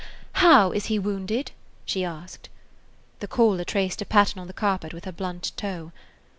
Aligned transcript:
"How 0.31 0.71
is 0.71 0.87
he 0.87 0.97
wounded?" 0.97 1.51
she 1.85 2.03
asked. 2.03 2.49
The 3.19 3.27
caller 3.27 3.63
traced 3.63 4.01
a 4.01 4.05
pattern 4.07 4.39
on 4.41 4.47
the 4.47 4.51
carpet 4.51 4.95
with 4.95 5.05
her 5.05 5.11
blunt 5.11 5.51
toe. 5.57 5.91